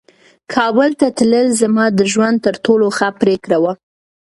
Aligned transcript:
کابل 0.53 0.89
ته 0.99 1.07
تلل 1.17 1.47
زما 1.61 1.85
د 1.97 2.01
ژوند 2.11 2.37
تر 2.45 2.55
ټولو 2.65 2.85
ښه 2.97 3.09
پرېکړه 3.21 3.57
وه. 3.63 3.73